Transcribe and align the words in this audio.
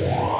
Yeah. 0.00 0.39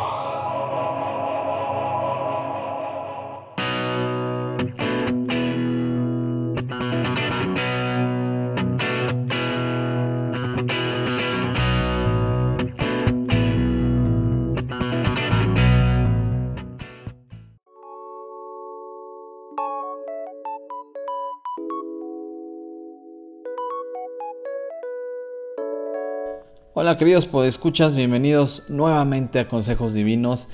Hola 26.80 26.96
queridos 26.96 27.26
podescuchas, 27.26 27.94
bienvenidos 27.94 28.62
nuevamente 28.70 29.38
a 29.38 29.46
Consejos 29.46 29.92
Divinos. 29.92 30.48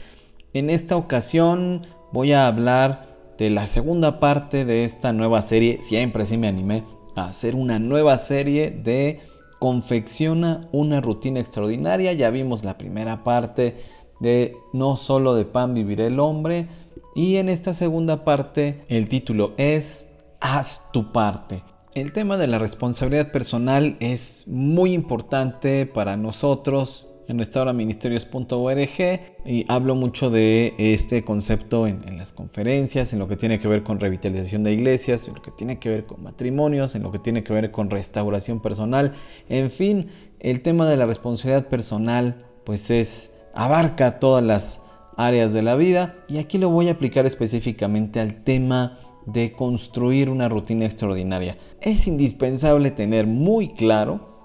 En 0.54 0.70
esta 0.70 0.96
ocasión 0.96 1.86
voy 2.10 2.32
a 2.32 2.48
hablar 2.48 3.34
de 3.38 3.48
la 3.48 3.68
segunda 3.68 4.18
parte 4.18 4.64
de 4.64 4.82
esta 4.82 5.12
nueva 5.12 5.40
serie. 5.42 5.80
Siempre 5.80 6.26
sí 6.26 6.36
me 6.36 6.48
animé 6.48 6.82
a 7.14 7.26
hacer 7.26 7.54
una 7.54 7.78
nueva 7.78 8.18
serie 8.18 8.72
de 8.72 9.20
Confecciona 9.60 10.62
una 10.72 11.00
rutina 11.00 11.38
extraordinaria. 11.38 12.12
Ya 12.12 12.30
vimos 12.30 12.64
la 12.64 12.76
primera 12.76 13.22
parte 13.22 13.76
de 14.18 14.56
No 14.72 14.96
solo 14.96 15.32
de 15.36 15.44
pan 15.44 15.74
vivirá 15.74 16.08
el 16.08 16.18
hombre. 16.18 16.66
Y 17.14 17.36
en 17.36 17.48
esta 17.48 17.72
segunda 17.72 18.24
parte 18.24 18.84
el 18.88 19.08
título 19.08 19.54
es 19.58 20.08
Haz 20.40 20.90
tu 20.90 21.12
parte. 21.12 21.62
El 21.96 22.12
tema 22.12 22.36
de 22.36 22.46
la 22.46 22.58
responsabilidad 22.58 23.32
personal 23.32 23.96
es 24.00 24.48
muy 24.48 24.92
importante 24.92 25.86
para 25.86 26.18
nosotros 26.18 27.08
en 27.26 27.38
restauraministerios.org 27.38 29.20
y 29.46 29.64
hablo 29.66 29.94
mucho 29.94 30.28
de 30.28 30.74
este 30.76 31.24
concepto 31.24 31.86
en, 31.86 32.18
las 32.18 32.34
conferencias, 32.34 33.14
en 33.14 33.18
lo 33.18 33.28
que 33.28 33.36
tiene 33.36 33.58
que 33.58 33.66
ver 33.66 33.82
con 33.82 33.98
revitalización 33.98 34.62
de 34.62 34.74
iglesias, 34.74 35.26
en 35.26 35.36
lo 35.36 35.40
que 35.40 35.52
tiene 35.52 35.78
que 35.78 35.88
ver 35.88 36.04
con 36.04 36.22
matrimonios, 36.22 36.94
en 36.94 37.02
lo 37.02 37.10
que 37.10 37.18
tiene 37.18 37.42
que 37.42 37.54
ver 37.54 37.70
con 37.70 37.88
restauración 37.88 38.60
personal, 38.60 39.14
en 39.48 39.70
fin, 39.70 40.08
el 40.38 40.60
tema 40.60 40.86
de 40.86 40.98
la 40.98 41.06
responsabilidad 41.06 41.66
personal 41.68 42.44
pues 42.64 42.90
es 42.90 43.38
abarca 43.54 44.18
todas 44.18 44.44
las 44.44 44.82
áreas 45.16 45.54
de 45.54 45.62
la 45.62 45.76
vida 45.76 46.14
y 46.28 46.36
aquí 46.36 46.58
lo 46.58 46.68
voy 46.68 46.88
a 46.88 46.92
aplicar 46.92 47.24
específicamente 47.24 48.20
al 48.20 48.44
tema 48.44 48.98
de 49.26 49.52
construir 49.52 50.30
una 50.30 50.48
rutina 50.48 50.86
extraordinaria. 50.86 51.58
Es 51.80 52.06
indispensable 52.06 52.90
tener 52.90 53.26
muy 53.26 53.68
claro 53.68 54.36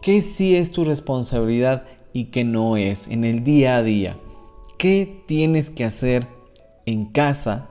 qué 0.00 0.22
sí 0.22 0.56
es 0.56 0.72
tu 0.72 0.84
responsabilidad 0.84 1.84
y 2.12 2.24
qué 2.24 2.44
no 2.44 2.76
es 2.76 3.06
en 3.08 3.24
el 3.24 3.44
día 3.44 3.76
a 3.76 3.82
día. 3.82 4.18
¿Qué 4.78 5.22
tienes 5.26 5.70
que 5.70 5.84
hacer 5.84 6.26
en 6.86 7.06
casa? 7.06 7.68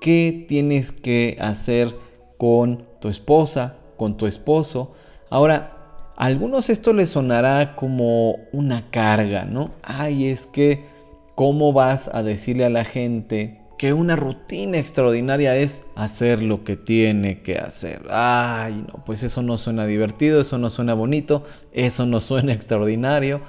¿Qué 0.00 0.46
tienes 0.48 0.92
que 0.92 1.36
hacer 1.40 1.94
con 2.38 2.86
tu 3.00 3.08
esposa, 3.08 3.76
con 3.96 4.16
tu 4.16 4.26
esposo? 4.26 4.94
Ahora, 5.28 6.12
a 6.16 6.24
algunos 6.24 6.70
esto 6.70 6.92
les 6.92 7.10
sonará 7.10 7.76
como 7.76 8.36
una 8.52 8.90
carga, 8.90 9.44
¿no? 9.44 9.72
Ay, 9.82 10.28
es 10.28 10.46
que, 10.46 10.84
¿cómo 11.34 11.72
vas 11.72 12.08
a 12.12 12.22
decirle 12.22 12.64
a 12.64 12.70
la 12.70 12.84
gente 12.84 13.60
que 13.78 13.92
una 13.92 14.16
rutina 14.16 14.78
extraordinaria 14.78 15.56
es 15.56 15.84
hacer 15.94 16.42
lo 16.42 16.64
que 16.64 16.76
tiene 16.76 17.42
que 17.42 17.58
hacer. 17.58 18.02
Ay, 18.10 18.84
no, 18.88 19.04
pues 19.04 19.22
eso 19.22 19.42
no 19.42 19.58
suena 19.58 19.86
divertido, 19.86 20.40
eso 20.40 20.58
no 20.58 20.70
suena 20.70 20.94
bonito, 20.94 21.44
eso 21.72 22.06
no 22.06 22.20
suena 22.20 22.52
extraordinario. 22.54 23.42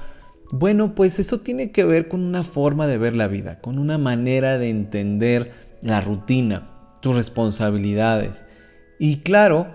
Bueno, 0.51 0.95
pues 0.95 1.19
eso 1.19 1.39
tiene 1.39 1.71
que 1.71 1.83
ver 1.83 2.07
con 2.07 2.23
una 2.23 2.43
forma 2.43 2.87
de 2.87 2.97
ver 2.97 3.15
la 3.15 3.27
vida, 3.27 3.59
con 3.59 3.79
una 3.79 3.97
manera 3.97 4.57
de 4.57 4.69
entender 4.69 5.51
la 5.81 6.01
rutina, 6.01 6.69
tus 7.01 7.15
responsabilidades. 7.15 8.45
Y 8.99 9.17
claro, 9.17 9.67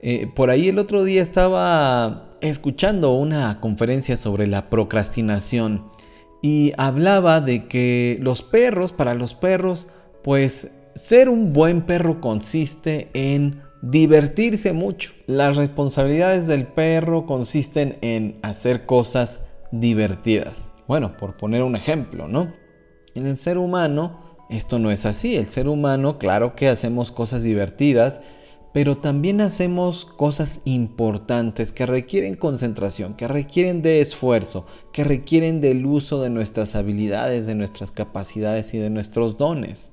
eh, 0.00 0.28
por 0.34 0.50
ahí 0.50 0.68
el 0.68 0.78
otro 0.78 1.04
día 1.04 1.22
estaba 1.22 2.30
escuchando 2.40 3.12
una 3.12 3.60
conferencia 3.60 4.16
sobre 4.16 4.46
la 4.46 4.68
procrastinación 4.68 5.90
y 6.42 6.72
hablaba 6.76 7.40
de 7.40 7.66
que 7.66 8.18
los 8.20 8.42
perros, 8.42 8.92
para 8.92 9.14
los 9.14 9.34
perros, 9.34 9.88
pues 10.26 10.72
ser 10.96 11.28
un 11.28 11.52
buen 11.52 11.82
perro 11.82 12.20
consiste 12.20 13.10
en 13.14 13.62
divertirse 13.80 14.72
mucho. 14.72 15.12
Las 15.28 15.56
responsabilidades 15.56 16.48
del 16.48 16.66
perro 16.66 17.26
consisten 17.26 17.96
en 18.00 18.40
hacer 18.42 18.86
cosas 18.86 19.38
divertidas. 19.70 20.72
Bueno, 20.88 21.16
por 21.16 21.36
poner 21.36 21.62
un 21.62 21.76
ejemplo, 21.76 22.26
¿no? 22.26 22.52
En 23.14 23.24
el 23.24 23.36
ser 23.36 23.56
humano 23.56 24.18
esto 24.50 24.80
no 24.80 24.90
es 24.90 25.06
así. 25.06 25.36
El 25.36 25.48
ser 25.48 25.68
humano, 25.68 26.18
claro 26.18 26.56
que 26.56 26.66
hacemos 26.66 27.12
cosas 27.12 27.44
divertidas, 27.44 28.20
pero 28.72 28.96
también 28.96 29.40
hacemos 29.40 30.04
cosas 30.04 30.60
importantes 30.64 31.70
que 31.70 31.86
requieren 31.86 32.34
concentración, 32.34 33.14
que 33.14 33.28
requieren 33.28 33.80
de 33.80 34.00
esfuerzo, 34.00 34.66
que 34.92 35.04
requieren 35.04 35.60
del 35.60 35.86
uso 35.86 36.20
de 36.20 36.30
nuestras 36.30 36.74
habilidades, 36.74 37.46
de 37.46 37.54
nuestras 37.54 37.92
capacidades 37.92 38.74
y 38.74 38.78
de 38.78 38.90
nuestros 38.90 39.38
dones. 39.38 39.92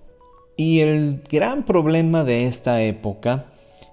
Y 0.56 0.80
el 0.80 1.24
gran 1.30 1.64
problema 1.64 2.24
de 2.24 2.46
esta 2.46 2.82
época 2.82 3.48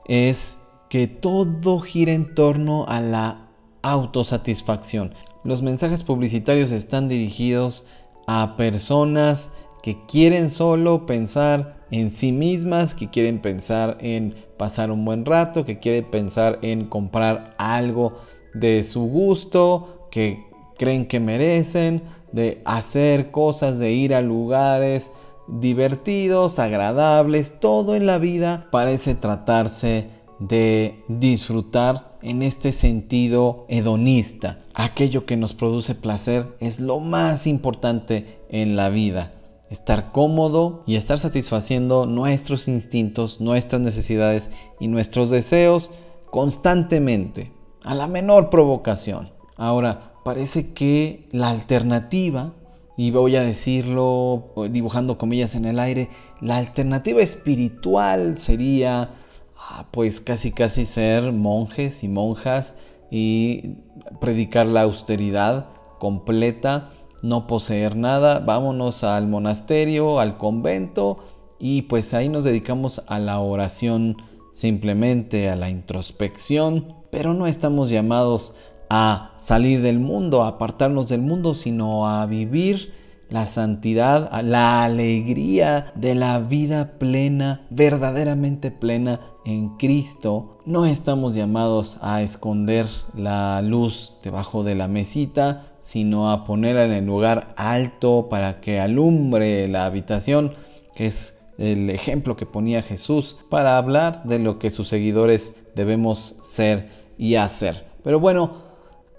es 0.06 0.58
que 0.88 1.06
todo 1.06 1.80
gira 1.80 2.12
en 2.12 2.34
torno 2.34 2.84
a 2.86 3.00
la 3.00 3.48
autosatisfacción. 3.82 5.14
Los 5.44 5.62
mensajes 5.62 6.02
publicitarios 6.02 6.70
están 6.70 7.08
dirigidos 7.08 7.86
a 8.26 8.56
personas 8.56 9.50
que 9.82 10.04
quieren 10.06 10.50
solo 10.50 11.06
pensar 11.06 11.80
en 11.90 12.10
sí 12.10 12.32
mismas, 12.32 12.94
que 12.94 13.08
quieren 13.08 13.40
pensar 13.40 13.96
en 14.00 14.34
pasar 14.58 14.90
un 14.90 15.04
buen 15.04 15.24
rato, 15.24 15.64
que 15.64 15.78
quieren 15.78 16.10
pensar 16.10 16.58
en 16.62 16.84
comprar 16.86 17.54
algo 17.56 18.18
de 18.52 18.82
su 18.82 19.02
gusto, 19.08 20.08
que 20.10 20.44
creen 20.76 21.06
que 21.06 21.20
merecen, 21.20 22.02
de 22.32 22.60
hacer 22.64 23.30
cosas, 23.30 23.78
de 23.78 23.92
ir 23.92 24.14
a 24.14 24.20
lugares 24.20 25.12
divertidos, 25.50 26.58
agradables, 26.58 27.58
todo 27.60 27.94
en 27.94 28.06
la 28.06 28.18
vida 28.18 28.68
parece 28.70 29.14
tratarse 29.14 30.08
de 30.38 31.02
disfrutar 31.08 32.18
en 32.22 32.42
este 32.42 32.72
sentido 32.72 33.66
hedonista. 33.68 34.58
Aquello 34.74 35.26
que 35.26 35.36
nos 35.36 35.52
produce 35.52 35.94
placer 35.94 36.46
es 36.60 36.80
lo 36.80 37.00
más 37.00 37.46
importante 37.46 38.38
en 38.48 38.76
la 38.76 38.88
vida 38.88 39.32
estar 39.70 40.10
cómodo 40.10 40.82
y 40.84 40.96
estar 40.96 41.18
satisfaciendo 41.18 42.04
nuestros 42.04 42.68
instintos, 42.68 43.40
nuestras 43.40 43.80
necesidades 43.80 44.50
y 44.80 44.88
nuestros 44.88 45.30
deseos 45.30 45.92
constantemente, 46.30 47.52
a 47.84 47.94
la 47.94 48.08
menor 48.08 48.50
provocación. 48.50 49.30
Ahora, 49.56 50.14
parece 50.24 50.72
que 50.74 51.28
la 51.32 51.50
alternativa, 51.50 52.52
y 53.00 53.12
voy 53.12 53.34
a 53.34 53.40
decirlo 53.40 54.52
dibujando 54.68 55.16
comillas 55.16 55.54
en 55.54 55.64
el 55.64 55.78
aire, 55.78 56.10
la 56.42 56.58
alternativa 56.58 57.22
espiritual 57.22 58.36
sería 58.36 59.14
ah, 59.56 59.86
pues 59.90 60.20
casi 60.20 60.52
casi 60.52 60.84
ser 60.84 61.32
monjes 61.32 62.04
y 62.04 62.08
monjas 62.08 62.74
y 63.10 63.76
predicar 64.20 64.66
la 64.66 64.82
austeridad 64.82 65.68
completa 65.98 66.90
no 67.22 67.46
poseer 67.46 67.96
nada, 67.96 68.40
vámonos 68.40 69.02
al 69.02 69.26
monasterio, 69.28 70.20
al 70.20 70.36
convento 70.36 71.20
y 71.58 71.82
pues 71.82 72.12
ahí 72.12 72.28
nos 72.28 72.44
dedicamos 72.44 73.02
a 73.06 73.18
la 73.18 73.40
oración, 73.40 74.18
simplemente 74.52 75.48
a 75.48 75.56
la 75.56 75.70
introspección, 75.70 76.96
pero 77.10 77.32
no 77.32 77.46
estamos 77.46 77.88
llamados 77.88 78.56
a 78.90 79.32
salir 79.36 79.80
del 79.80 80.00
mundo, 80.00 80.42
a 80.42 80.48
apartarnos 80.48 81.08
del 81.08 81.22
mundo, 81.22 81.54
sino 81.54 82.08
a 82.08 82.26
vivir 82.26 82.92
la 83.30 83.46
santidad, 83.46 84.42
la 84.42 84.82
alegría 84.82 85.92
de 85.94 86.16
la 86.16 86.40
vida 86.40 86.98
plena, 86.98 87.66
verdaderamente 87.70 88.72
plena 88.72 89.20
en 89.44 89.76
Cristo. 89.76 90.58
No 90.66 90.84
estamos 90.84 91.34
llamados 91.34 91.98
a 92.02 92.22
esconder 92.22 92.86
la 93.14 93.62
luz 93.62 94.16
debajo 94.24 94.64
de 94.64 94.74
la 94.74 94.88
mesita, 94.88 95.66
sino 95.80 96.32
a 96.32 96.44
ponerla 96.44 96.84
en 96.84 96.92
el 96.92 97.06
lugar 97.06 97.54
alto 97.56 98.28
para 98.28 98.60
que 98.60 98.80
alumbre 98.80 99.68
la 99.68 99.86
habitación, 99.86 100.54
que 100.96 101.06
es 101.06 101.38
el 101.58 101.90
ejemplo 101.90 102.36
que 102.36 102.46
ponía 102.46 102.82
Jesús 102.82 103.36
para 103.48 103.78
hablar 103.78 104.24
de 104.24 104.40
lo 104.40 104.58
que 104.58 104.70
sus 104.70 104.88
seguidores 104.88 105.68
debemos 105.76 106.40
ser 106.42 106.88
y 107.16 107.36
hacer. 107.36 107.86
Pero 108.02 108.18
bueno, 108.18 108.69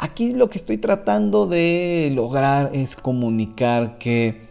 Aquí 0.02 0.34
lo 0.34 0.50
que 0.50 0.58
estoy 0.58 0.80
tratando 0.80 1.46
de 1.46 2.12
lograr 2.12 2.72
es 2.74 2.96
comunicar 2.96 4.00
que 4.00 4.50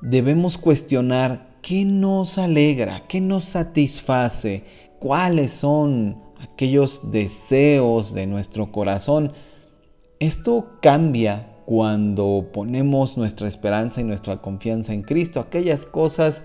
debemos 0.00 0.56
cuestionar 0.56 1.58
qué 1.60 1.84
nos 1.84 2.38
alegra, 2.38 3.06
qué 3.06 3.20
nos 3.20 3.44
satisface, 3.44 4.64
cuáles 4.98 5.52
son 5.52 6.22
aquellos 6.40 7.10
deseos 7.12 8.14
de 8.14 8.26
nuestro 8.26 8.72
corazón. 8.72 9.32
Esto 10.18 10.78
cambia 10.80 11.58
cuando 11.66 12.48
ponemos 12.50 13.18
nuestra 13.18 13.48
esperanza 13.48 14.00
y 14.00 14.04
nuestra 14.04 14.40
confianza 14.40 14.94
en 14.94 15.02
Cristo. 15.02 15.40
Aquellas 15.40 15.84
cosas 15.84 16.42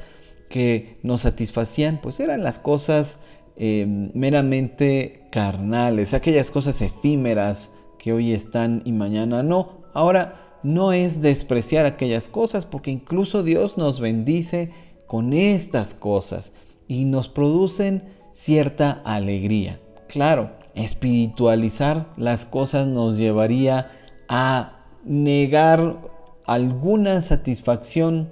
que 0.50 1.00
nos 1.04 1.22
satisfacían, 1.22 2.02
pues 2.02 2.20
eran 2.20 2.44
las 2.44 2.60
cosas 2.60 3.20
eh, 3.56 3.86
meramente 4.14 5.30
carnales, 5.32 6.14
aquellas 6.14 6.52
cosas 6.52 6.82
efímeras 6.82 7.70
que 8.02 8.14
hoy 8.14 8.34
están 8.34 8.82
y 8.84 8.94
mañana 8.94 9.44
no. 9.44 9.84
Ahora, 9.94 10.58
no 10.64 10.92
es 10.92 11.22
despreciar 11.22 11.86
aquellas 11.86 12.30
cosas, 12.30 12.66
porque 12.66 12.90
incluso 12.90 13.44
Dios 13.44 13.78
nos 13.78 14.00
bendice 14.00 14.72
con 15.06 15.34
estas 15.34 15.94
cosas 15.94 16.52
y 16.88 17.06
nos 17.06 17.30
producen 17.30 18.04
cierta 18.32 19.02
alegría. 19.06 19.80
Claro, 20.08 20.50
espiritualizar 20.74 22.08
las 22.18 22.46
cosas 22.46 22.88
nos 22.88 23.20
llevaría 23.20 23.92
a 24.28 24.80
negar 25.06 26.10
alguna 26.46 27.22
satisfacción 27.22 28.32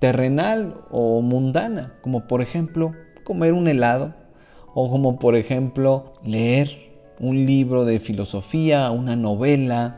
terrenal 0.00 0.80
o 0.90 1.22
mundana, 1.22 1.94
como 2.02 2.26
por 2.26 2.42
ejemplo 2.42 2.92
comer 3.24 3.52
un 3.52 3.68
helado 3.68 4.14
o 4.74 4.90
como 4.90 5.20
por 5.20 5.36
ejemplo 5.36 6.14
leer 6.24 6.95
un 7.20 7.46
libro 7.46 7.84
de 7.84 8.00
filosofía, 8.00 8.90
una 8.90 9.16
novela 9.16 9.94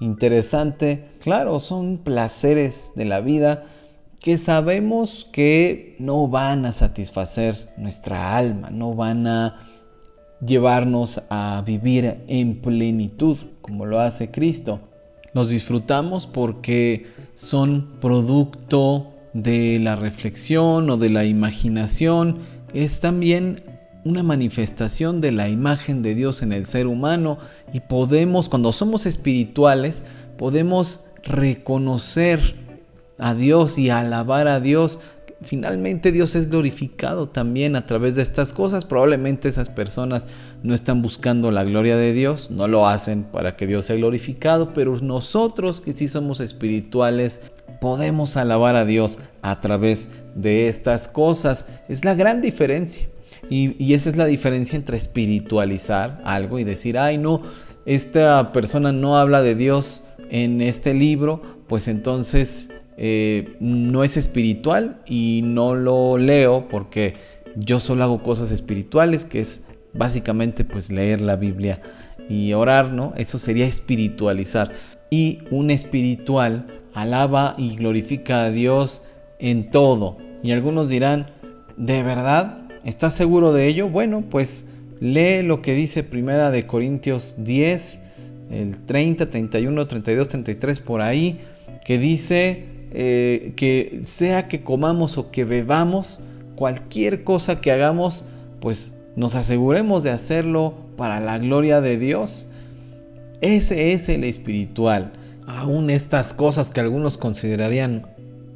interesante. 0.00 1.08
Claro, 1.20 1.60
son 1.60 1.98
placeres 1.98 2.92
de 2.94 3.04
la 3.04 3.20
vida 3.20 3.64
que 4.20 4.38
sabemos 4.38 5.28
que 5.30 5.96
no 5.98 6.26
van 6.28 6.66
a 6.66 6.72
satisfacer 6.72 7.54
nuestra 7.76 8.36
alma, 8.36 8.70
no 8.70 8.94
van 8.94 9.26
a 9.26 9.60
llevarnos 10.44 11.22
a 11.30 11.62
vivir 11.64 12.24
en 12.26 12.60
plenitud 12.60 13.38
como 13.60 13.86
lo 13.86 14.00
hace 14.00 14.30
Cristo. 14.30 14.80
Los 15.32 15.50
disfrutamos 15.50 16.26
porque 16.26 17.06
son 17.34 17.98
producto 18.00 19.12
de 19.32 19.78
la 19.78 19.96
reflexión 19.96 20.88
o 20.88 20.96
de 20.96 21.10
la 21.10 21.24
imaginación. 21.24 22.38
Es 22.72 23.00
también 23.00 23.62
una 24.06 24.22
manifestación 24.22 25.20
de 25.20 25.32
la 25.32 25.48
imagen 25.48 26.00
de 26.02 26.14
Dios 26.14 26.42
en 26.42 26.52
el 26.52 26.66
ser 26.66 26.86
humano 26.86 27.38
y 27.72 27.80
podemos, 27.80 28.48
cuando 28.48 28.72
somos 28.72 29.04
espirituales, 29.04 30.04
podemos 30.38 31.10
reconocer 31.24 32.54
a 33.18 33.34
Dios 33.34 33.78
y 33.78 33.90
alabar 33.90 34.46
a 34.46 34.60
Dios. 34.60 35.00
Finalmente 35.42 36.12
Dios 36.12 36.36
es 36.36 36.50
glorificado 36.50 37.28
también 37.28 37.74
a 37.74 37.84
través 37.86 38.14
de 38.14 38.22
estas 38.22 38.52
cosas. 38.52 38.84
Probablemente 38.84 39.48
esas 39.48 39.70
personas 39.70 40.28
no 40.62 40.72
están 40.72 41.02
buscando 41.02 41.50
la 41.50 41.64
gloria 41.64 41.96
de 41.96 42.12
Dios, 42.12 42.52
no 42.52 42.68
lo 42.68 42.86
hacen 42.86 43.24
para 43.24 43.56
que 43.56 43.66
Dios 43.66 43.86
sea 43.86 43.96
glorificado, 43.96 44.72
pero 44.72 45.00
nosotros 45.00 45.80
que 45.80 45.92
sí 45.92 46.06
somos 46.06 46.38
espirituales, 46.38 47.40
podemos 47.80 48.36
alabar 48.36 48.76
a 48.76 48.84
Dios 48.84 49.18
a 49.42 49.60
través 49.60 50.08
de 50.36 50.68
estas 50.68 51.08
cosas. 51.08 51.66
Es 51.88 52.04
la 52.04 52.14
gran 52.14 52.40
diferencia. 52.40 53.08
Y, 53.48 53.94
esa 53.94 54.10
es 54.10 54.16
la 54.16 54.26
diferencia 54.26 54.76
entre 54.76 54.96
espiritualizar 54.96 56.20
algo 56.24 56.58
y 56.58 56.64
decir, 56.64 56.98
ay 56.98 57.18
no, 57.18 57.42
esta 57.84 58.52
persona 58.52 58.92
no 58.92 59.16
habla 59.16 59.42
de 59.42 59.54
Dios 59.54 60.04
en 60.30 60.60
este 60.60 60.94
libro, 60.94 61.42
pues 61.68 61.88
entonces 61.88 62.82
eh, 62.96 63.56
no 63.60 64.02
es 64.04 64.16
espiritual 64.16 65.00
y 65.06 65.42
no 65.44 65.74
lo 65.74 66.18
leo 66.18 66.68
porque 66.68 67.14
yo 67.56 67.80
solo 67.80 68.04
hago 68.04 68.22
cosas 68.22 68.50
espirituales, 68.50 69.24
que 69.24 69.40
es 69.40 69.62
básicamente 69.94 70.64
pues 70.64 70.90
leer 70.90 71.20
la 71.20 71.36
Biblia 71.36 71.80
y 72.28 72.52
orar, 72.52 72.92
¿no? 72.92 73.12
Eso 73.16 73.38
sería 73.38 73.66
espiritualizar. 73.66 74.72
Y 75.10 75.40
un 75.50 75.70
espiritual 75.70 76.66
alaba 76.92 77.54
y 77.56 77.76
glorifica 77.76 78.44
a 78.44 78.50
Dios 78.50 79.02
en 79.38 79.70
todo. 79.70 80.18
Y 80.42 80.52
algunos 80.52 80.88
dirán, 80.88 81.30
¿de 81.76 82.02
verdad? 82.02 82.65
¿Estás 82.86 83.16
seguro 83.16 83.52
de 83.52 83.66
ello? 83.66 83.88
Bueno, 83.88 84.22
pues 84.30 84.68
lee 85.00 85.42
lo 85.42 85.60
que 85.60 85.74
dice 85.74 86.04
Primera 86.04 86.52
de 86.52 86.68
Corintios 86.68 87.34
10, 87.38 88.00
el 88.52 88.78
30, 88.86 89.28
31, 89.28 89.88
32, 89.88 90.28
33 90.28 90.78
por 90.78 91.02
ahí, 91.02 91.40
que 91.84 91.98
dice 91.98 92.62
eh, 92.92 93.54
que 93.56 94.02
sea 94.04 94.46
que 94.46 94.62
comamos 94.62 95.18
o 95.18 95.32
que 95.32 95.44
bebamos, 95.44 96.20
cualquier 96.54 97.24
cosa 97.24 97.60
que 97.60 97.72
hagamos, 97.72 98.24
pues 98.60 99.02
nos 99.16 99.34
aseguremos 99.34 100.04
de 100.04 100.10
hacerlo 100.10 100.74
para 100.96 101.18
la 101.18 101.38
gloria 101.38 101.80
de 101.80 101.98
Dios. 101.98 102.52
Ese 103.40 103.94
es 103.94 104.08
el 104.08 104.22
espiritual. 104.22 105.10
Aún 105.48 105.90
estas 105.90 106.32
cosas 106.32 106.70
que 106.70 106.78
algunos 106.78 107.18
considerarían 107.18 108.06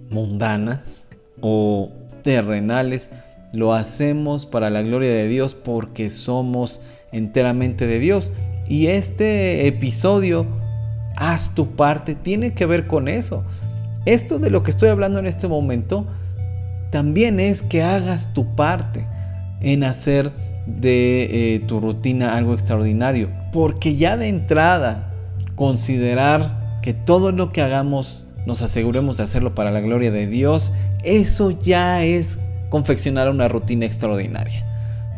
mundanas 0.08 1.08
o 1.40 1.90
terrenales, 2.22 3.10
lo 3.52 3.75
hacemos 3.75 4.47
para 4.47 4.70
la 4.70 4.82
gloria 4.82 5.11
de 5.11 5.29
Dios 5.29 5.55
porque 5.55 6.11
somos 6.11 6.81
enteramente 7.12 7.87
de 7.87 7.99
Dios. 7.99 8.32
Y 8.69 8.87
este 8.87 9.67
episodio, 9.67 10.47
haz 11.17 11.55
tu 11.55 11.75
parte, 11.75 12.14
tiene 12.14 12.55
que 12.55 12.67
ver 12.67 12.87
con 12.87 13.08
eso. 13.08 13.44
Esto 14.06 14.38
de 14.38 14.50
lo 14.50 14.62
que 14.62 14.70
estoy 14.70 14.88
hablando 14.88 15.19
en 15.19 15.26
este 15.26 15.49
momento, 15.49 16.06
también 16.91 17.41
es 17.41 17.62
que 17.62 17.82
hagas 17.82 18.32
tu 18.32 18.55
parte 18.55 19.06
en 19.61 19.85
hacer 19.85 20.32
de 20.67 21.55
eh, 21.55 21.61
tu 21.61 21.81
rutina 21.81 22.37
algo 22.37 22.55
extraordinario. 22.55 23.31
Porque 23.52 23.97
ya 23.97 24.17
de 24.17 24.29
entrada, 24.29 25.12
considerar 25.56 26.79
que 26.82 26.94
todo 26.94 27.32
lo 27.32 27.52
que 27.52 27.62
hagamos 27.62 28.26
nos 28.47 28.62
aseguremos 28.62 29.19
de 29.19 29.25
hacerlo 29.25 29.55
para 29.55 29.70
la 29.70 29.81
gloria 29.81 30.11
de 30.11 30.26
Dios, 30.26 30.73
eso 31.02 31.50
ya 31.50 32.05
es 32.05 32.38
confeccionar 32.70 33.28
una 33.28 33.49
rutina 33.49 33.84
extraordinaria. 33.84 34.64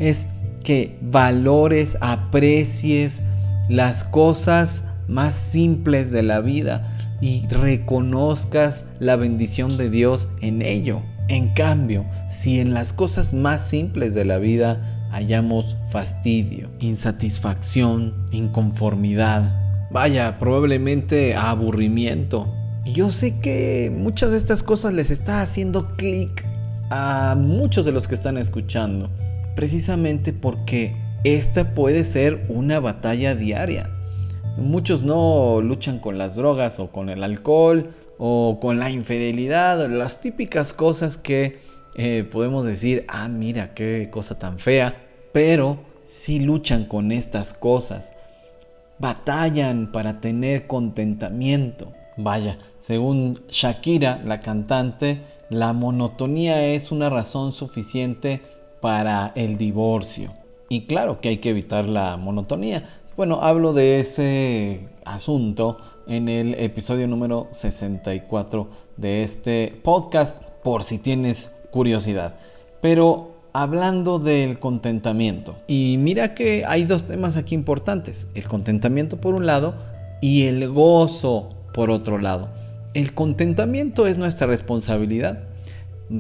Es 0.00 0.26
que 0.64 0.98
valores, 1.00 1.96
aprecies 2.00 3.22
las 3.68 4.04
cosas 4.04 4.84
más 5.08 5.36
simples 5.36 6.10
de 6.10 6.22
la 6.22 6.40
vida 6.40 7.16
y 7.20 7.46
reconozcas 7.46 8.86
la 8.98 9.16
bendición 9.16 9.76
de 9.76 9.90
Dios 9.90 10.28
en 10.40 10.62
ello. 10.62 11.02
En 11.28 11.54
cambio, 11.54 12.04
si 12.28 12.58
en 12.58 12.74
las 12.74 12.92
cosas 12.92 13.32
más 13.32 13.66
simples 13.66 14.14
de 14.14 14.24
la 14.24 14.38
vida 14.38 15.08
hallamos 15.12 15.76
fastidio, 15.90 16.70
insatisfacción, 16.80 18.26
inconformidad, 18.32 19.88
vaya, 19.90 20.38
probablemente 20.38 21.36
aburrimiento. 21.36 22.52
Yo 22.84 23.10
sé 23.12 23.38
que 23.38 23.92
muchas 23.94 24.32
de 24.32 24.38
estas 24.38 24.62
cosas 24.62 24.94
les 24.94 25.10
está 25.10 25.42
haciendo 25.42 25.94
clic 25.96 26.51
a 26.94 27.34
muchos 27.36 27.86
de 27.86 27.92
los 27.92 28.06
que 28.06 28.14
están 28.14 28.36
escuchando, 28.36 29.08
precisamente 29.56 30.34
porque 30.34 30.94
esta 31.24 31.74
puede 31.74 32.04
ser 32.04 32.44
una 32.50 32.80
batalla 32.80 33.34
diaria. 33.34 33.88
Muchos 34.58 35.02
no 35.02 35.62
luchan 35.62 36.00
con 36.00 36.18
las 36.18 36.36
drogas 36.36 36.80
o 36.80 36.92
con 36.92 37.08
el 37.08 37.24
alcohol 37.24 37.94
o 38.18 38.58
con 38.60 38.78
la 38.78 38.90
infidelidad, 38.90 39.88
las 39.88 40.20
típicas 40.20 40.74
cosas 40.74 41.16
que 41.16 41.60
eh, 41.94 42.28
podemos 42.30 42.66
decir, 42.66 43.06
ah, 43.08 43.26
mira, 43.26 43.72
qué 43.72 44.10
cosa 44.10 44.38
tan 44.38 44.58
fea, 44.58 45.02
pero 45.32 45.78
si 46.04 46.40
luchan 46.40 46.84
con 46.84 47.10
estas 47.10 47.54
cosas, 47.54 48.12
batallan 48.98 49.92
para 49.92 50.20
tener 50.20 50.66
contentamiento. 50.66 51.90
Vaya, 52.16 52.58
según 52.78 53.40
Shakira, 53.48 54.20
la 54.24 54.40
cantante, 54.40 55.22
la 55.48 55.72
monotonía 55.72 56.66
es 56.66 56.92
una 56.92 57.10
razón 57.10 57.52
suficiente 57.52 58.42
para 58.80 59.32
el 59.34 59.56
divorcio. 59.56 60.32
Y 60.68 60.82
claro 60.82 61.20
que 61.20 61.28
hay 61.28 61.36
que 61.38 61.50
evitar 61.50 61.86
la 61.88 62.16
monotonía. 62.16 62.88
Bueno, 63.16 63.40
hablo 63.42 63.72
de 63.72 64.00
ese 64.00 64.88
asunto 65.04 65.78
en 66.06 66.28
el 66.28 66.54
episodio 66.54 67.06
número 67.06 67.48
64 67.52 68.68
de 68.96 69.22
este 69.22 69.78
podcast, 69.82 70.42
por 70.62 70.84
si 70.84 70.98
tienes 70.98 71.54
curiosidad. 71.70 72.36
Pero 72.80 73.32
hablando 73.52 74.18
del 74.18 74.58
contentamiento. 74.58 75.56
Y 75.66 75.96
mira 75.98 76.34
que 76.34 76.64
hay 76.66 76.84
dos 76.84 77.04
temas 77.06 77.36
aquí 77.36 77.54
importantes. 77.54 78.28
El 78.34 78.48
contentamiento 78.48 79.20
por 79.20 79.34
un 79.34 79.46
lado 79.46 79.74
y 80.20 80.46
el 80.46 80.68
gozo 80.70 81.50
por 81.72 81.90
otro 81.90 82.18
lado. 82.18 82.48
El 82.94 83.14
contentamiento 83.14 84.06
es 84.06 84.18
nuestra 84.18 84.46
responsabilidad, 84.46 85.44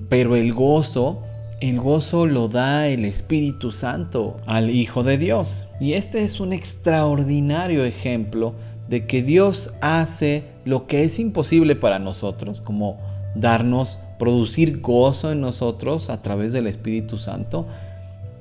pero 0.08 0.36
el 0.36 0.52
gozo, 0.54 1.22
el 1.60 1.78
gozo 1.78 2.26
lo 2.26 2.48
da 2.48 2.88
el 2.88 3.04
Espíritu 3.04 3.72
Santo 3.72 4.40
al 4.46 4.70
Hijo 4.70 5.02
de 5.02 5.18
Dios. 5.18 5.66
Y 5.80 5.92
este 5.92 6.24
es 6.24 6.40
un 6.40 6.52
extraordinario 6.52 7.84
ejemplo 7.84 8.54
de 8.88 9.06
que 9.06 9.22
Dios 9.22 9.74
hace 9.80 10.44
lo 10.64 10.86
que 10.86 11.04
es 11.04 11.18
imposible 11.18 11.76
para 11.76 11.98
nosotros, 11.98 12.60
como 12.60 12.98
darnos, 13.34 13.98
producir 14.18 14.80
gozo 14.80 15.30
en 15.30 15.40
nosotros 15.40 16.10
a 16.10 16.22
través 16.22 16.52
del 16.52 16.66
Espíritu 16.66 17.18
Santo. 17.18 17.66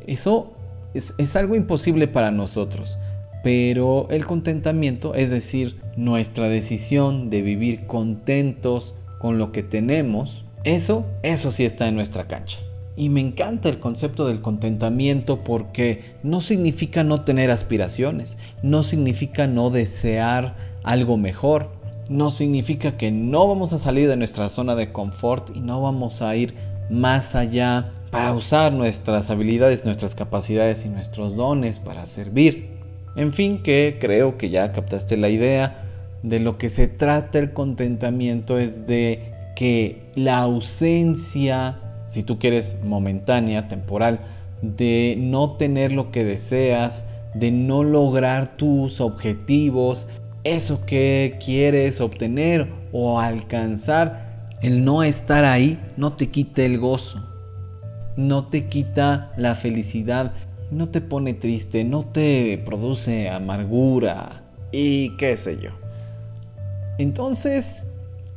Eso 0.07 0.53
es, 0.93 1.15
es 1.17 1.35
algo 1.35 1.55
imposible 1.55 2.07
para 2.07 2.31
nosotros 2.31 2.97
Pero 3.43 4.07
el 4.09 4.25
contentamiento, 4.25 5.15
es 5.15 5.31
decir, 5.31 5.79
nuestra 5.97 6.47
decisión 6.47 7.29
de 7.29 7.41
vivir 7.41 7.87
contentos 7.87 8.95
con 9.19 9.37
lo 9.37 9.51
que 9.51 9.63
tenemos, 9.63 10.45
eso, 10.63 11.07
eso 11.23 11.51
sí 11.51 11.65
está 11.65 11.87
en 11.87 11.95
nuestra 11.95 12.27
cancha. 12.27 12.59
Y 12.95 13.09
me 13.09 13.21
encanta 13.21 13.69
el 13.69 13.79
concepto 13.79 14.27
del 14.27 14.41
contentamiento 14.41 15.43
porque 15.43 16.15
no 16.23 16.41
significa 16.41 17.03
no 17.03 17.21
tener 17.21 17.49
aspiraciones, 17.49 18.37
no 18.61 18.83
significa 18.83 19.47
no 19.47 19.69
desear 19.69 20.55
algo 20.83 21.17
mejor, 21.17 21.71
no 22.09 22.29
significa 22.29 22.97
que 22.97 23.09
no 23.09 23.47
vamos 23.47 23.73
a 23.73 23.79
salir 23.79 24.09
de 24.09 24.17
nuestra 24.17 24.49
zona 24.49 24.75
de 24.75 24.91
confort 24.91 25.55
y 25.55 25.61
no 25.61 25.81
vamos 25.81 26.21
a 26.21 26.35
ir 26.35 26.53
más 26.89 27.35
allá 27.35 27.93
para 28.11 28.33
usar 28.33 28.73
nuestras 28.73 29.29
habilidades, 29.29 29.85
nuestras 29.85 30.13
capacidades 30.13 30.85
y 30.85 30.89
nuestros 30.89 31.37
dones 31.37 31.79
para 31.79 32.05
servir. 32.05 32.70
En 33.15 33.33
fin, 33.33 33.61
que 33.61 33.97
creo 33.99 34.37
que 34.37 34.49
ya 34.49 34.71
captaste 34.71 35.17
la 35.17 35.29
idea 35.29 35.83
de 36.23 36.39
lo 36.39 36.57
que 36.57 36.69
se 36.69 36.87
trata 36.87 37.39
el 37.39 37.51
contentamiento 37.51 38.57
es 38.57 38.85
de 38.85 39.33
que 39.55 40.03
la 40.15 40.37
ausencia, 40.37 41.79
si 42.07 42.23
tú 42.23 42.39
quieres 42.39 42.79
momentánea, 42.83 43.67
temporal, 43.67 44.19
de 44.61 45.15
no 45.17 45.53
tener 45.53 45.91
lo 45.91 46.11
que 46.11 46.23
deseas, 46.23 47.03
de 47.33 47.51
no 47.51 47.83
lograr 47.83 48.55
tus 48.55 49.01
objetivos, 49.01 50.07
eso 50.43 50.85
que 50.85 51.37
quieres 51.43 52.01
obtener 52.01 52.67
o 52.91 53.19
alcanzar, 53.19 54.47
el 54.61 54.83
no 54.83 55.03
estar 55.03 55.43
ahí 55.43 55.79
no 55.97 56.13
te 56.13 56.29
quita 56.29 56.63
el 56.63 56.77
gozo, 56.77 57.23
no 58.15 58.45
te 58.45 58.67
quita 58.67 59.31
la 59.37 59.55
felicidad, 59.55 60.33
no 60.71 60.89
te 60.89 61.01
pone 61.01 61.33
triste, 61.33 61.83
no 61.83 62.03
te 62.03 62.57
produce 62.65 63.29
amargura 63.29 64.43
y 64.71 65.15
qué 65.17 65.37
sé 65.37 65.59
yo. 65.61 65.71
Entonces, 66.97 67.91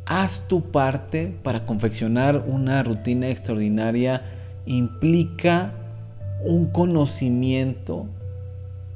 haz 0.04 0.46
tu 0.48 0.70
parte 0.70 1.34
para 1.42 1.64
confeccionar 1.64 2.44
una 2.46 2.82
rutina 2.82 3.28
extraordinaria 3.28 4.22
implica 4.66 5.72
un 6.44 6.66
conocimiento 6.66 8.06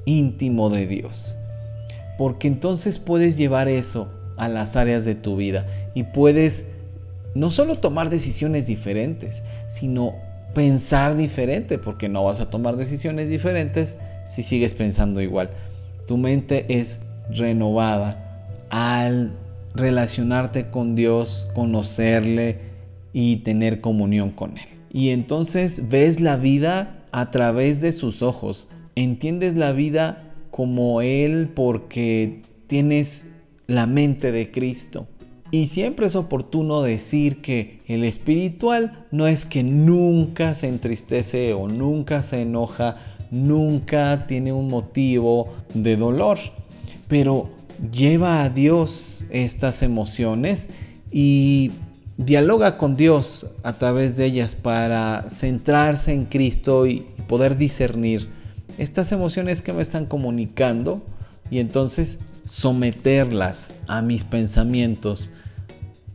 íntimo 0.05 0.71
de 0.71 0.87
Dios 0.87 1.39
porque 2.19 2.49
entonces 2.49 2.99
puedes 2.99 3.39
llevar 3.39 3.69
eso 3.69 4.13
a 4.37 4.49
las 4.49 4.77
áreas 4.77 5.05
de 5.05 5.15
tu 5.15 5.37
vida 5.37 5.67
y 5.95 6.03
puedes 6.03 6.73
no 7.35 7.51
solo 7.53 7.77
tomar 7.77 8.11
decisiones 8.11 8.67
diferentes, 8.67 9.45
sino 9.69 10.17
pensar 10.55 11.17
diferente, 11.17 11.79
porque 11.79 12.09
no 12.09 12.25
vas 12.25 12.41
a 12.41 12.51
tomar 12.51 12.77
decisiones 12.77 13.29
diferentes 13.29 13.97
si 14.27 14.43
sigues 14.43 14.75
pensando 14.75 15.21
igual. 15.21 15.51
Tu 16.07 16.17
mente 16.17 16.67
es 16.69 17.01
renovada 17.31 18.47
al 18.71 19.33
relacionarte 19.75 20.71
con 20.71 20.95
Dios, 20.95 21.49
conocerle 21.55 22.59
y 23.13 23.37
tener 23.37 23.81
comunión 23.81 24.31
con 24.31 24.59
Él. 24.59 24.69
Y 24.91 25.11
entonces 25.11 25.89
ves 25.89 26.21
la 26.21 26.37
vida 26.37 27.05
a 27.13 27.31
través 27.31 27.81
de 27.81 27.93
sus 27.93 28.23
ojos, 28.23 28.71
entiendes 28.95 29.55
la 29.55 29.73
vida 29.73 30.35
como 30.51 31.03
Él 31.03 31.51
porque 31.55 32.43
tienes 32.67 33.27
la 33.67 33.87
mente 33.87 34.33
de 34.33 34.51
Cristo. 34.51 35.07
Y 35.51 35.67
siempre 35.67 36.07
es 36.07 36.15
oportuno 36.15 36.83
decir 36.83 37.41
que 37.41 37.81
el 37.87 38.05
espiritual 38.05 39.07
no 39.11 39.27
es 39.27 39.47
que 39.47 39.63
nunca 39.63 40.55
se 40.55 40.69
entristece 40.69 41.55
o 41.55 41.69
nunca 41.69 42.23
se 42.23 42.43
enoja, 42.43 42.97
nunca 43.31 44.27
tiene 44.27 44.53
un 44.53 44.69
motivo 44.69 45.55
de 45.73 45.97
dolor, 45.97 46.39
pero 47.09 47.49
lleva 47.91 48.43
a 48.43 48.51
Dios 48.51 49.25
estas 49.31 49.83
emociones 49.83 50.69
y 51.11 51.71
dialoga 52.19 52.77
con 52.77 52.97
Dios 52.97 53.47
a 53.63 53.79
través 53.79 54.17
de 54.17 54.27
ellas 54.27 54.55
para 54.55 55.31
centrarse 55.31 56.13
en 56.13 56.27
Cristo 56.27 56.87
y 56.87 57.07
poder 57.27 57.57
discernir 57.57 58.29
estas 58.77 59.13
emociones 59.13 59.63
que 59.63 59.73
me 59.73 59.83
están 59.83 60.05
comunicando 60.05 61.03
y 61.51 61.61
entonces 61.61 62.21
someterlas 62.49 63.75
a 63.87 64.03
mis 64.03 64.25
pensamientos 64.25 65.31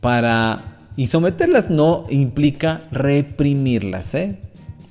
para... 0.01 0.69
Y 0.95 1.07
someterlas 1.07 1.69
no 1.69 2.05
implica 2.09 2.83
reprimirlas, 2.91 4.13
¿eh? 4.13 4.39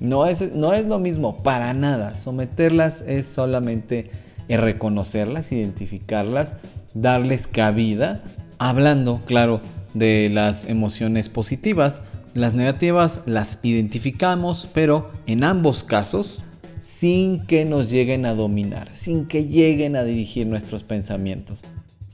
No 0.01 0.27
es, 0.27 0.53
no 0.53 0.73
es 0.73 0.87
lo 0.87 0.99
mismo, 0.99 1.45
para 1.45 1.75
nada. 1.75 2.17
Someterlas 2.17 3.03
es 3.03 3.29
solamente 3.29 4.11
reconocerlas, 4.49 5.53
identificarlas, 5.53 6.57
darles 6.95 7.47
cabida, 7.47 8.23
hablando, 8.59 9.21
claro, 9.27 9.61
de 9.95 10.29
las 10.29 10.65
emociones 10.65 11.29
positivas. 11.29 12.03
Las 12.35 12.55
negativas 12.55 13.21
las 13.27 13.61
identificamos, 13.63 14.69
pero 14.75 15.11
en 15.27 15.45
ambos 15.45 15.85
casos 15.85 16.43
sin 16.83 17.47
que 17.47 17.65
nos 17.65 17.93
lleguen 17.93 18.27
a 18.27 18.35
dominar, 18.35 18.91
sin 18.93 19.27
que 19.27 19.47
lleguen 19.47 19.95
a 19.95 20.03
dirigir 20.03 20.49
nuestros 20.49 20.83
pensamientos. 20.83 21.65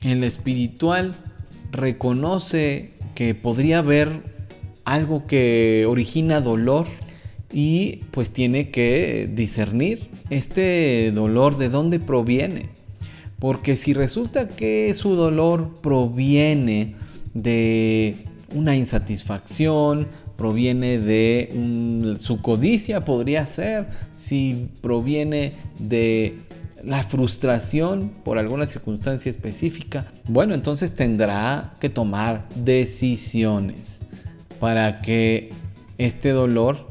El 0.01 0.23
espiritual 0.23 1.15
reconoce 1.71 2.91
que 3.15 3.33
podría 3.33 3.79
haber 3.79 4.21
algo 4.85 5.25
que 5.25 5.87
origina 5.89 6.39
dolor 6.39 6.85
y 7.51 8.01
pues 8.11 8.29
tiene 8.29 8.69
que 8.69 9.27
discernir 9.33 10.07
este 10.29 11.11
dolor 11.15 11.57
de 11.57 11.69
dónde 11.69 11.99
proviene. 11.99 12.69
Porque 13.39 13.75
si 13.75 13.93
resulta 13.93 14.49
que 14.49 14.93
su 14.93 15.15
dolor 15.15 15.79
proviene 15.81 16.93
de 17.33 18.17
una 18.53 18.75
insatisfacción, 18.75 20.09
proviene 20.39 20.99
de 20.99 22.15
su 22.17 22.41
codicia, 22.41 23.03
podría 23.03 23.45
ser, 23.45 23.87
si 24.13 24.69
proviene 24.79 25.51
de 25.79 26.37
la 26.81 27.03
frustración 27.03 28.09
por 28.23 28.37
alguna 28.37 28.65
circunstancia 28.65 29.29
específica, 29.29 30.07
bueno, 30.29 30.53
entonces 30.53 30.95
tendrá 30.95 31.73
que 31.81 31.89
tomar 31.89 32.47
decisiones 32.55 34.01
para 34.61 35.01
que 35.01 35.51
este 35.97 36.29
dolor 36.29 36.87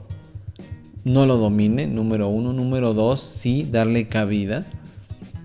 no 1.04 1.24
lo 1.24 1.38
domine, 1.38 1.86
número 1.86 2.28
uno, 2.28 2.52
número 2.52 2.92
dos, 2.92 3.22
sí, 3.22 3.66
darle 3.72 4.08
cabida, 4.08 4.66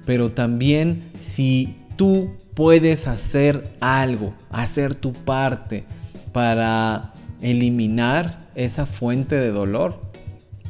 pero 0.06 0.30
también 0.30 1.04
si 1.20 1.78
tú 1.96 2.32
puedes 2.54 3.08
hacer 3.08 3.72
algo, 3.80 4.34
hacer 4.50 4.94
tu 4.94 5.14
parte 5.14 5.86
para 6.34 7.13
eliminar 7.44 8.50
esa 8.56 8.88
fuente 8.88 9.36
de 9.36 9.52
dolor? 9.52 10.00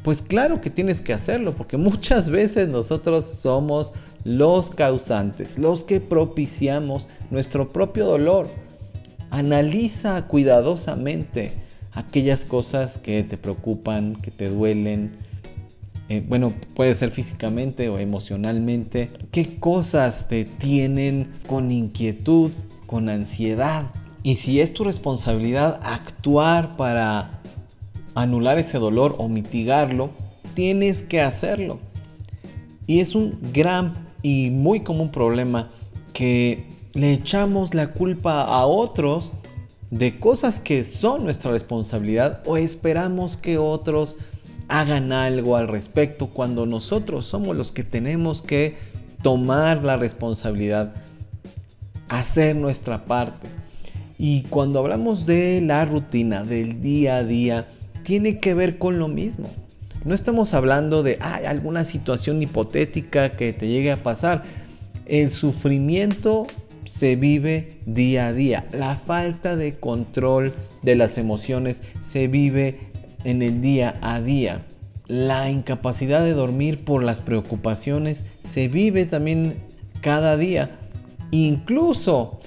Pues 0.04 0.22
claro 0.22 0.60
que 0.60 0.70
tienes 0.70 1.02
que 1.02 1.14
hacerlo, 1.14 1.54
porque 1.54 1.78
muchas 1.78 2.30
veces 2.30 2.68
nosotros 2.68 3.24
somos 3.24 3.94
los 4.26 4.72
causantes, 4.72 5.58
los 5.58 5.86
que 5.86 6.02
propiciamos 6.02 7.08
nuestro 7.32 7.72
propio 7.72 8.06
dolor. 8.06 8.50
Analiza 9.30 10.28
cuidadosamente 10.28 11.54
aquellas 11.94 12.46
cosas 12.46 12.98
que 12.98 13.24
te 13.24 13.38
preocupan, 13.38 14.16
que 14.16 14.32
te 14.32 14.50
duelen. 14.50 15.12
Eh, 16.10 16.24
bueno, 16.28 16.54
puede 16.76 16.94
ser 16.94 17.10
físicamente 17.10 17.88
o 17.90 17.98
emocionalmente. 17.98 19.10
¿Qué 19.32 19.58
cosas 19.60 20.28
te 20.28 20.46
tienen 20.46 21.32
con 21.48 21.72
inquietud, 21.72 22.52
con 22.86 23.10
ansiedad? 23.10 23.92
Y 24.24 24.36
si 24.36 24.62
es 24.62 24.74
tu 24.74 24.86
responsabilidad 24.86 25.82
actuar 25.84 26.78
para 26.78 27.42
anular 28.16 28.58
ese 28.58 28.80
dolor 28.80 29.16
o 29.18 29.28
mitigarlo, 29.28 30.12
tienes 30.54 31.04
que 31.04 31.22
hacerlo. 31.22 31.80
Y 32.88 33.02
es 33.02 33.16
un 33.16 33.38
gran 33.54 34.08
y 34.22 34.50
muy 34.50 34.80
común 34.80 35.12
problema 35.12 35.70
que 36.14 36.66
le 36.94 37.12
echamos 37.12 37.74
la 37.74 37.92
culpa 37.92 38.44
a 38.44 38.66
otros 38.66 39.34
de 39.92 40.20
cosas 40.20 40.60
que 40.60 40.86
son 40.86 41.26
nuestra 41.26 41.52
responsabilidad 41.52 42.42
o 42.46 42.58
esperamos 42.58 43.36
que 43.36 43.58
otros 43.58 44.18
hagan 44.70 45.12
algo 45.12 45.58
al 45.58 45.68
respecto 45.68 46.28
cuando 46.28 46.66
nosotros 46.66 47.26
somos 47.26 47.56
los 47.56 47.72
que 47.72 47.84
tenemos 47.84 48.42
que 48.42 48.78
tomar 49.22 49.84
la 49.84 49.98
responsabilidad, 49.98 50.94
hacer 52.10 52.56
nuestra 52.56 53.06
parte. 53.06 53.50
Y 54.26 54.44
cuando 54.44 54.80
hablamos 54.80 55.26
de 55.26 55.60
la 55.60 55.84
rutina, 55.84 56.46
del 56.46 56.82
día 56.82 57.18
a 57.18 57.24
día, 57.26 57.68
tiene 58.04 58.40
que 58.40 58.54
ver 58.54 58.78
con 58.78 58.98
lo 58.98 59.10
mismo. 59.10 59.50
No 60.06 60.16
estamos 60.16 60.54
hablando 60.54 61.04
de 61.04 61.18
alguna 61.20 61.84
situación 61.84 62.42
hipotética 62.42 63.36
que 63.36 63.52
te 63.52 63.68
llegue 63.68 63.92
a 63.92 64.02
pasar. 64.02 64.44
El 65.06 65.30
sufrimiento 65.30 66.48
se 66.86 67.18
vive 67.18 67.82
día 67.86 68.28
a 68.28 68.32
día. 68.32 68.66
La 68.72 68.96
falta 68.96 69.58
de 69.58 69.76
control 69.76 70.54
de 70.84 70.96
las 70.96 71.18
emociones 71.18 71.84
se 72.00 72.30
vive 72.30 72.80
en 73.26 73.42
el 73.42 73.60
día 73.60 74.00
a 74.02 74.22
día. 74.22 74.64
La 75.06 75.50
incapacidad 75.50 76.24
de 76.24 76.32
dormir 76.32 76.86
por 76.86 77.04
las 77.04 77.20
preocupaciones 77.20 78.24
se 78.42 78.70
vive 78.70 79.06
también 79.06 79.58
cada 80.00 80.38
día. 80.38 80.80
Incluso 81.32 82.40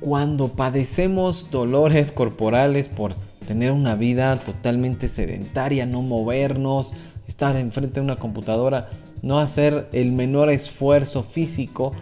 cuando 0.00 0.48
padecemos 0.48 1.50
dolores 1.50 2.10
corporales 2.10 2.88
por 2.88 3.14
tener 3.46 3.72
una 3.72 3.94
vida 3.94 4.38
totalmente 4.38 5.08
sedentaria, 5.08 5.86
no 5.86 6.02
movernos, 6.02 6.94
estar 7.28 7.56
enfrente 7.56 8.00
de 8.00 8.04
una 8.04 8.16
computadora, 8.16 8.88
no 9.22 9.38
hacer 9.38 9.88
el 9.92 10.12
menor 10.12 10.50
esfuerzo 10.50 11.22
físico 11.22 11.92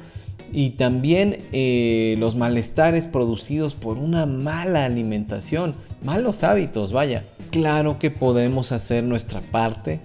y 0.52 0.71
también 0.71 1.45
eh, 1.52 2.17
los 2.19 2.37
malestares 2.37 3.07
producidos 3.07 3.75
por 3.75 3.99
una 3.99 4.26
mala 4.26 4.85
alimentación, 4.85 5.75
malos 6.02 6.45
hábitos, 6.45 6.93
vaya. 6.93 7.25
Claro 7.50 7.99
que 7.99 8.11
podemos 8.11 8.73
hacer 8.73 9.05
nuestra 9.05 9.40
parte 9.40 10.00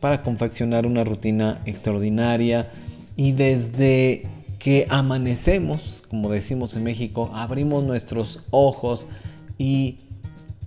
para 0.00 0.22
confeccionar 0.22 0.86
una 0.86 1.04
rutina 1.04 1.60
extraordinaria 1.64 2.70
y 3.16 3.32
desde 3.32 4.26
que 4.62 4.86
amanecemos, 4.90 6.04
como 6.08 6.30
decimos 6.30 6.76
en 6.76 6.84
México, 6.84 7.32
abrimos 7.34 7.82
nuestros 7.82 8.44
ojos 8.52 9.08
y 9.58 9.98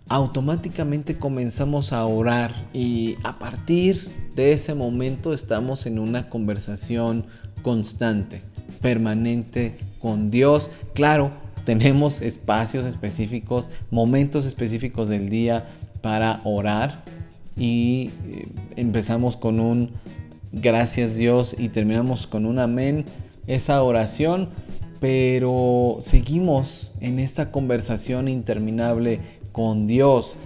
automáticamente 0.10 1.18
comenzamos 1.18 1.94
a 1.94 2.06
orar 2.06 2.54
y 2.74 3.16
a 3.24 3.40
partir 3.40 4.10
de 4.36 4.52
ese 4.52 4.76
momento 4.76 5.32
estamos 5.32 5.86
en 5.86 6.00
una 6.00 6.28
conversación 6.28 7.26
constante, 7.62 8.42
permanente 8.82 9.78
con 10.00 10.30
Dios. 10.30 10.72
Claro, 10.94 11.32
tenemos 11.64 12.20
espacios 12.20 12.86
específicos, 12.86 13.72
momentos 13.92 14.46
específicos 14.46 15.08
del 15.08 15.30
día 15.30 15.68
para 16.02 16.42
orar 16.44 17.06
y 17.56 18.12
eh, 18.28 18.50
empezamos 18.76 19.38
con 19.38 19.62
un 19.62 19.92
gracias 20.52 21.16
Dios 21.16 21.56
y 21.58 21.70
terminamos 21.70 22.28
con 22.28 22.46
un 22.46 22.60
amén, 22.60 23.06
esa 23.48 23.82
oración, 23.84 24.50
pero 25.00 25.98
seguimos 26.00 26.94
en 27.02 27.20
esta 27.20 27.52
conversación 27.52 28.28
interminable 28.28 29.20
con 29.52 29.88
Dios. 29.88 30.38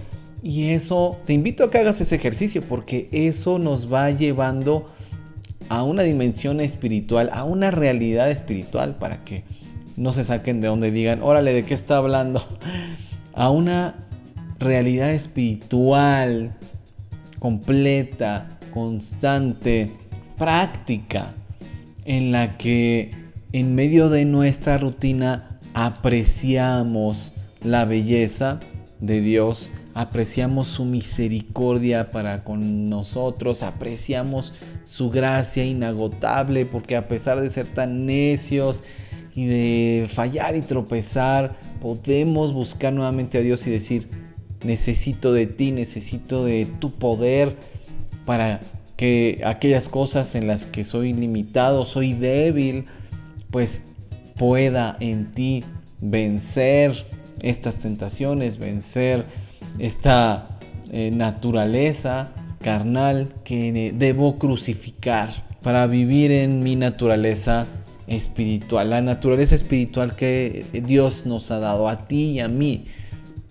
Y 0.42 0.70
eso, 0.70 1.18
te 1.26 1.32
invito 1.32 1.64
a 1.64 1.70
que 1.70 1.78
hagas 1.78 2.00
ese 2.00 2.16
ejercicio 2.16 2.62
porque 2.62 3.08
eso 3.12 3.58
nos 3.58 3.92
va 3.92 4.10
llevando 4.10 4.88
a 5.68 5.82
una 5.84 6.02
dimensión 6.02 6.60
espiritual, 6.60 7.30
a 7.32 7.44
una 7.44 7.70
realidad 7.70 8.30
espiritual 8.30 8.96
para 8.96 9.24
que 9.24 9.44
no 9.96 10.12
se 10.12 10.24
saquen 10.24 10.60
de 10.60 10.68
donde 10.68 10.90
digan, 10.90 11.22
órale, 11.22 11.52
¿de 11.52 11.64
qué 11.64 11.74
está 11.74 11.98
hablando? 11.98 12.42
A 13.32 13.50
una 13.50 13.94
realidad 14.58 15.12
espiritual 15.12 16.56
completa, 17.38 18.58
constante, 18.72 19.92
práctica, 20.36 21.34
en 22.10 22.32
la 22.32 22.58
que 22.58 23.12
en 23.52 23.76
medio 23.76 24.08
de 24.08 24.24
nuestra 24.24 24.78
rutina 24.78 25.60
apreciamos 25.74 27.34
la 27.62 27.84
belleza 27.84 28.58
de 28.98 29.20
Dios, 29.20 29.70
apreciamos 29.94 30.66
su 30.66 30.84
misericordia 30.84 32.10
para 32.10 32.42
con 32.42 32.90
nosotros, 32.90 33.62
apreciamos 33.62 34.54
su 34.84 35.10
gracia 35.10 35.64
inagotable, 35.64 36.66
porque 36.66 36.96
a 36.96 37.06
pesar 37.06 37.40
de 37.40 37.48
ser 37.48 37.66
tan 37.66 38.06
necios 38.06 38.82
y 39.36 39.46
de 39.46 40.06
fallar 40.08 40.56
y 40.56 40.62
tropezar, 40.62 41.54
podemos 41.80 42.52
buscar 42.52 42.92
nuevamente 42.92 43.38
a 43.38 43.40
Dios 43.40 43.64
y 43.68 43.70
decir, 43.70 44.08
necesito 44.64 45.32
de 45.32 45.46
ti, 45.46 45.70
necesito 45.70 46.44
de 46.44 46.66
tu 46.80 46.90
poder 46.90 47.54
para 48.26 48.62
que 49.00 49.40
aquellas 49.46 49.88
cosas 49.88 50.34
en 50.34 50.46
las 50.46 50.66
que 50.66 50.84
soy 50.84 51.14
limitado, 51.14 51.86
soy 51.86 52.12
débil, 52.12 52.84
pues 53.50 53.82
pueda 54.36 54.98
en 55.00 55.32
ti 55.32 55.64
vencer 56.02 57.06
estas 57.40 57.78
tentaciones, 57.78 58.58
vencer 58.58 59.24
esta 59.78 60.58
eh, 60.92 61.10
naturaleza 61.10 62.32
carnal 62.60 63.30
que 63.42 63.94
debo 63.96 64.38
crucificar 64.38 65.30
para 65.62 65.86
vivir 65.86 66.30
en 66.30 66.62
mi 66.62 66.76
naturaleza 66.76 67.66
espiritual, 68.06 68.90
la 68.90 69.00
naturaleza 69.00 69.54
espiritual 69.54 70.14
que 70.14 70.66
Dios 70.86 71.24
nos 71.24 71.50
ha 71.50 71.58
dado 71.58 71.88
a 71.88 72.06
ti 72.06 72.32
y 72.32 72.40
a 72.40 72.48
mí. 72.48 72.84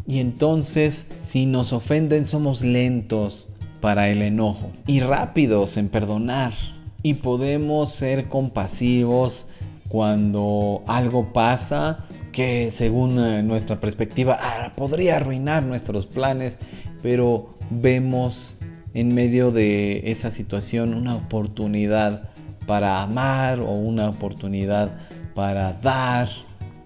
Y 0.05 0.19
entonces, 0.19 1.07
si 1.17 1.47
nos 1.47 1.73
ofenden, 1.73 2.27
somos 2.27 2.61
lentos 2.61 3.49
para 3.81 4.09
el 4.09 4.21
enojo 4.21 4.71
y 4.87 4.99
rápidos 4.99 5.77
en 5.77 5.89
perdonar. 5.89 6.53
Y 7.01 7.15
podemos 7.15 7.91
ser 7.91 8.27
compasivos 8.27 9.47
cuando 9.87 10.83
algo 10.87 11.31
pasa 11.33 12.05
que 12.31 12.71
según 12.71 13.19
eh, 13.19 13.41
nuestra 13.43 13.79
perspectiva 13.79 14.37
ah, 14.41 14.73
podría 14.75 15.17
arruinar 15.17 15.63
nuestros 15.63 16.05
planes, 16.05 16.59
pero 17.01 17.55
vemos 17.69 18.57
en 18.93 19.13
medio 19.13 19.51
de 19.51 20.11
esa 20.11 20.31
situación 20.31 20.93
una 20.93 21.15
oportunidad 21.15 22.29
para 22.65 23.01
amar 23.01 23.59
o 23.61 23.71
una 23.71 24.09
oportunidad 24.09 24.97
para 25.33 25.73
dar. 25.73 26.29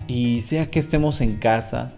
Y 0.07 0.41
sea 0.41 0.67
que 0.67 0.79
estemos 0.79 1.21
en 1.21 1.37
casa 1.37 1.93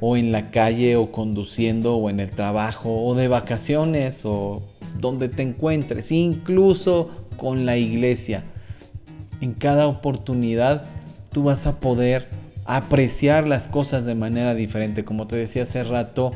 o 0.00 0.16
en 0.16 0.32
la 0.32 0.50
calle 0.50 0.96
o 0.96 1.12
conduciendo 1.12 1.96
o 1.96 2.10
en 2.10 2.20
el 2.20 2.30
trabajo 2.30 3.04
o 3.04 3.14
de 3.14 3.28
vacaciones 3.28 4.24
o 4.24 4.62
donde 4.98 5.28
te 5.28 5.42
encuentres, 5.42 6.10
incluso 6.10 7.10
con 7.36 7.66
la 7.66 7.76
iglesia. 7.76 8.44
En 9.40 9.54
cada 9.54 9.86
oportunidad 9.86 10.84
tú 11.32 11.44
vas 11.44 11.66
a 11.66 11.80
poder 11.80 12.28
apreciar 12.64 13.46
las 13.46 13.68
cosas 13.68 14.04
de 14.04 14.14
manera 14.14 14.54
diferente, 14.54 15.04
como 15.04 15.26
te 15.26 15.36
decía 15.36 15.62
hace 15.62 15.82
rato, 15.82 16.32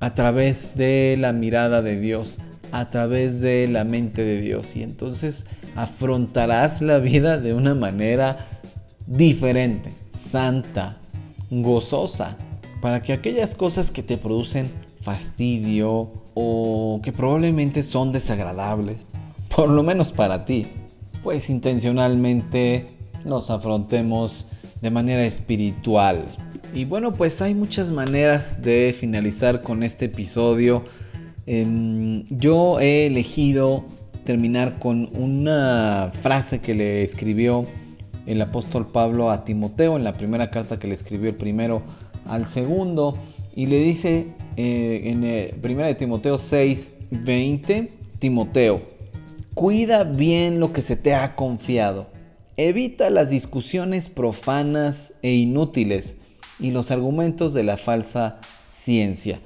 a 0.00 0.14
través 0.14 0.76
de 0.76 1.16
la 1.18 1.32
mirada 1.32 1.82
de 1.82 2.00
Dios, 2.00 2.38
a 2.72 2.90
través 2.90 3.40
de 3.40 3.68
la 3.68 3.84
mente 3.84 4.24
de 4.24 4.40
Dios. 4.40 4.76
Y 4.76 4.82
entonces 4.82 5.46
afrontarás 5.76 6.82
la 6.82 6.98
vida 6.98 7.38
de 7.38 7.54
una 7.54 7.74
manera 7.74 8.60
diferente, 9.06 9.92
santa, 10.14 10.98
gozosa, 11.50 12.36
para 12.82 13.00
que 13.00 13.12
aquellas 13.12 13.54
cosas 13.54 13.92
que 13.92 14.02
te 14.02 14.18
producen 14.18 14.72
fastidio 15.00 16.10
o 16.34 17.00
que 17.00 17.12
probablemente 17.12 17.84
son 17.84 18.10
desagradables, 18.10 19.06
por 19.54 19.70
lo 19.70 19.84
menos 19.84 20.10
para 20.10 20.44
ti, 20.44 20.66
pues 21.22 21.48
intencionalmente 21.48 22.88
nos 23.24 23.50
afrontemos 23.50 24.48
de 24.80 24.90
manera 24.90 25.24
espiritual. 25.24 26.24
Y 26.74 26.84
bueno, 26.84 27.14
pues 27.14 27.40
hay 27.40 27.54
muchas 27.54 27.92
maneras 27.92 28.62
de 28.62 28.92
finalizar 28.98 29.62
con 29.62 29.84
este 29.84 30.06
episodio. 30.06 30.82
Em, 31.46 32.26
yo 32.30 32.80
he 32.80 33.06
elegido 33.06 33.84
terminar 34.24 34.80
con 34.80 35.08
una 35.14 36.10
frase 36.20 36.60
que 36.60 36.74
le 36.74 37.04
escribió 37.04 37.64
el 38.26 38.42
apóstol 38.42 38.88
Pablo 38.88 39.30
a 39.30 39.44
Timoteo 39.44 39.96
en 39.96 40.02
la 40.02 40.14
primera 40.14 40.50
carta 40.50 40.80
que 40.80 40.88
le 40.88 40.94
escribió 40.94 41.30
el 41.30 41.36
primero 41.36 41.82
al 42.26 42.46
segundo 42.46 43.16
y 43.54 43.66
le 43.66 43.78
dice 43.78 44.28
eh, 44.56 45.02
en 45.04 45.24
el 45.24 45.50
primera 45.60 45.88
de 45.88 45.94
Timoteo 45.94 46.38
6, 46.38 46.92
20, 47.10 47.92
Timoteo, 48.18 48.82
cuida 49.54 50.04
bien 50.04 50.60
lo 50.60 50.72
que 50.72 50.82
se 50.82 50.96
te 50.96 51.14
ha 51.14 51.34
confiado 51.34 52.12
Evita 52.58 53.08
las 53.08 53.30
discusiones 53.30 54.10
profanas 54.10 55.14
e 55.22 55.32
inútiles 55.32 56.18
y 56.60 56.70
los 56.70 56.90
argumentos 56.90 57.54
de 57.54 57.64
la 57.64 57.78
falsa 57.78 58.40
ciencia. 58.68 59.40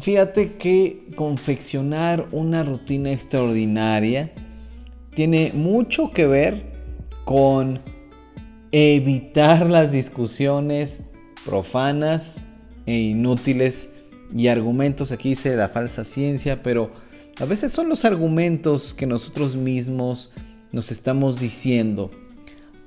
Fíjate 0.00 0.56
que 0.56 1.06
confeccionar 1.14 2.26
una 2.32 2.64
rutina 2.64 3.12
extraordinaria 3.12 4.32
tiene 5.14 5.52
mucho 5.54 6.10
que 6.10 6.26
ver 6.26 6.64
con 7.24 7.78
evitar 8.78 9.70
las 9.70 9.90
discusiones 9.90 11.00
profanas 11.46 12.42
e 12.84 12.98
inútiles 12.98 13.88
y 14.36 14.48
argumentos, 14.48 15.12
aquí 15.12 15.30
dice 15.30 15.56
la 15.56 15.70
falsa 15.70 16.04
ciencia, 16.04 16.62
pero 16.62 16.90
a 17.40 17.46
veces 17.46 17.72
son 17.72 17.88
los 17.88 18.04
argumentos 18.04 18.92
que 18.92 19.06
nosotros 19.06 19.56
mismos 19.56 20.30
nos 20.72 20.92
estamos 20.92 21.40
diciendo, 21.40 22.10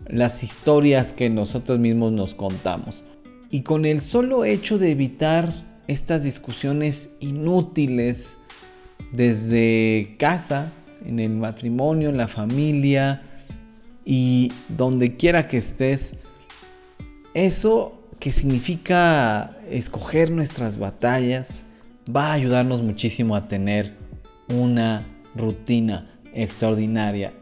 las 0.06 0.44
historias 0.44 1.12
que 1.12 1.32
nosotros 1.32 1.80
mismos 1.80 2.12
nos 2.12 2.36
contamos. 2.36 3.04
Y 3.50 3.62
con 3.62 3.86
el 3.86 4.00
solo 4.02 4.46
hecho 4.46 4.78
de 4.78 4.92
evitar 4.92 5.82
estas 5.88 6.24
discusiones 6.24 7.10
inútiles 7.20 8.38
desde 9.12 10.18
casa, 10.20 10.72
en 11.04 11.20
el 11.20 11.32
matrimonio, 11.32 12.10
en 12.10 12.18
la 12.18 12.28
familia 12.28 13.24
y 14.12 14.52
donde 14.70 15.18
quiera 15.18 15.48
que 15.48 15.58
estés, 15.58 16.16
eso 17.36 18.02
que 18.20 18.32
significa 18.32 19.56
escoger 19.70 20.32
nuestras 20.32 20.80
batallas 20.80 21.66
va 22.14 22.30
a 22.30 22.34
ayudarnos 22.34 22.82
muchísimo 22.82 23.36
a 23.36 23.48
tener 23.48 23.94
una 24.52 25.06
rutina 25.36 26.10
extraordinaria 26.34 27.34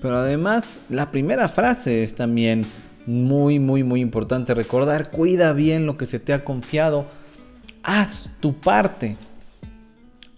Pero 0.00 0.14
además, 0.18 0.78
la 0.88 1.10
primera 1.10 1.48
frase 1.48 2.04
es 2.04 2.14
también 2.14 2.62
muy, 3.04 3.58
muy, 3.58 3.82
muy 3.82 4.00
importante 4.00 4.54
recordar. 4.54 5.10
Cuida 5.10 5.52
bien 5.52 5.86
lo 5.86 5.96
que 5.96 6.06
se 6.06 6.20
te 6.20 6.32
ha 6.32 6.44
confiado. 6.44 7.06
Haz 7.82 8.30
tu 8.38 8.60
parte. 8.60 9.16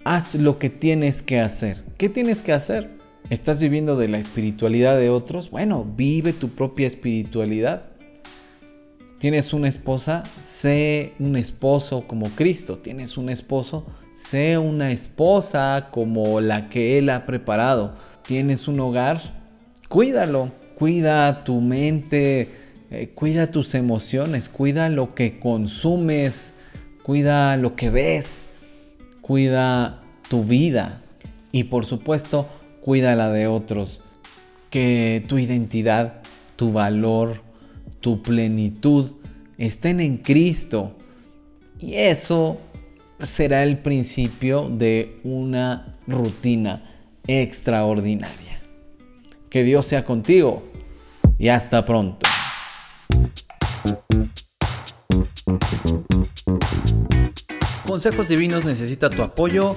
Haz 0.03 0.35
lo 0.35 0.59
que 0.59 0.70
tienes 0.70 1.23
que 1.23 1.40
hacer. 1.40 1.85
¿Qué 1.99 2.09
tienes 2.09 2.40
que 2.40 2.53
hacer? 2.53 3.04
¿Estás 3.31 3.59
viviendo 3.59 3.97
de 3.97 4.09
la 4.09 4.19
espiritualidad 4.19 4.99
de 4.99 5.09
otros? 5.09 5.51
Bueno, 5.51 5.87
vive 5.97 6.35
tu 6.35 6.51
propia 6.51 6.87
espiritualidad. 6.87 7.85
¿Tienes 9.19 9.55
una 9.55 9.67
esposa? 9.67 10.25
Sé 10.43 11.15
un 11.19 11.35
esposo 11.37 12.07
como 12.07 12.29
Cristo. 12.31 12.77
¿Tienes 12.77 13.17
un 13.17 13.31
esposo? 13.31 13.87
Sé 14.13 14.59
una 14.59 14.93
esposa 14.93 15.89
como 15.91 16.43
la 16.43 16.69
que 16.69 16.99
Él 16.99 17.09
ha 17.09 17.25
preparado. 17.25 17.95
¿Tienes 18.27 18.69
un 18.69 18.79
hogar? 18.81 19.19
Cuídalo. 19.89 20.53
Cuida 20.75 21.45
tu 21.45 21.63
mente, 21.63 22.51
eh, 22.91 23.11
cuida 23.15 23.51
tus 23.51 23.75
emociones, 23.75 24.51
cuida 24.51 24.91
lo 24.91 25.15
que 25.15 25.39
consumes, 25.39 26.55
cuida 27.03 27.57
lo 27.57 27.75
que 27.75 27.89
ves, 27.91 28.51
cuida 29.21 30.03
tu 30.29 30.43
vida 30.45 31.01
y 31.53 31.65
por 31.65 31.87
supuesto 31.87 32.49
cuida 32.85 33.16
la 33.16 33.31
de 33.31 33.47
otros. 33.47 34.03
Que 34.68 35.25
tu 35.27 35.38
identidad, 35.38 36.20
tu 36.57 36.70
valor, 36.70 37.42
tu 38.01 38.20
plenitud 38.20 39.12
estén 39.57 40.01
en 40.01 40.18
Cristo. 40.18 40.94
Y 41.81 41.94
eso 41.94 42.59
será 43.20 43.62
el 43.62 43.79
principio 43.79 44.68
de 44.68 45.18
una 45.25 45.97
rutina 46.07 46.83
extraordinaria. 47.27 48.61
Que 49.49 49.62
Dios 49.62 49.87
sea 49.87 50.05
contigo 50.05 50.62
y 51.38 51.49
hasta 51.49 51.87
pronto. 51.87 52.27
Consejos 57.87 58.29
Divinos 58.29 58.64
necesita 58.64 59.09
tu 59.09 59.23
apoyo. 59.23 59.77